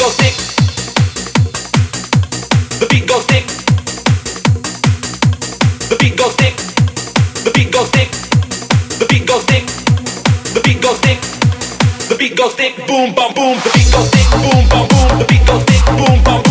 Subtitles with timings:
[0.00, 0.34] goes tick.
[2.80, 3.46] The beat goes tick.
[5.90, 6.56] The beat goes tick.
[7.44, 8.08] The beat goes tick.
[8.98, 9.66] The beat goes tick.
[10.54, 11.20] The beat goes tick.
[12.08, 12.76] The beat goes tick.
[12.86, 13.58] Boom, bam, boom.
[13.60, 14.26] The beat goes thick.
[14.40, 15.18] Boom, bam, boom.
[15.18, 15.84] The beat goes thick.
[15.84, 16.49] Boom, bam, boom.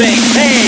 [0.00, 0.59] say, hey.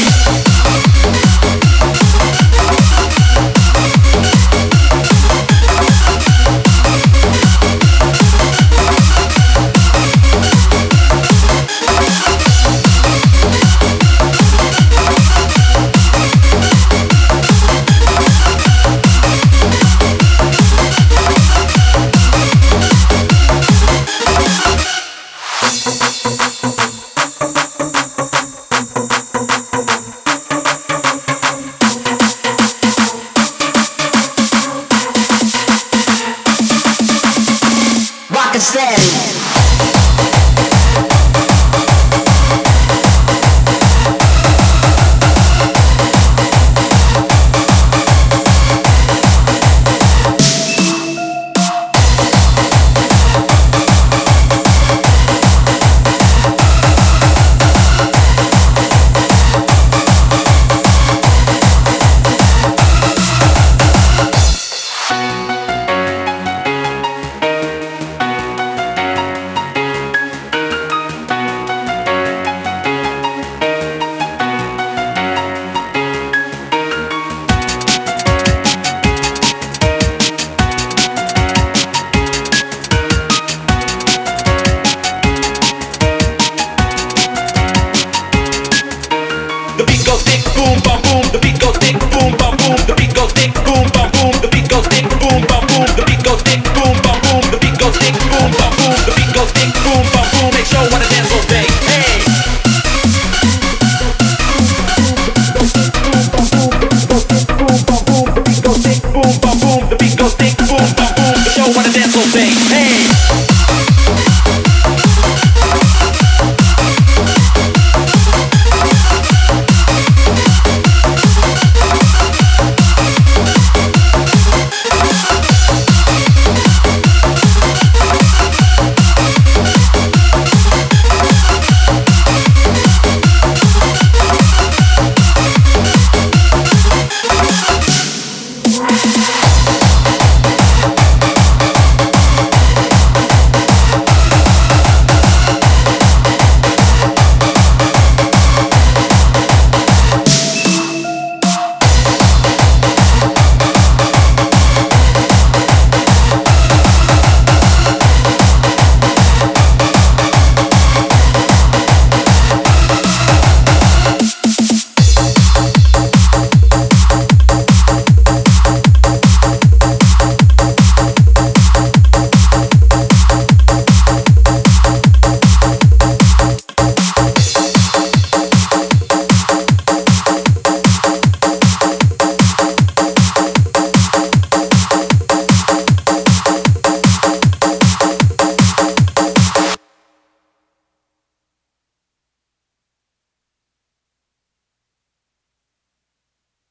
[100.50, 100.91] make sure